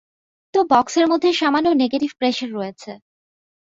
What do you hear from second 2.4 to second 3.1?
রয়েছে।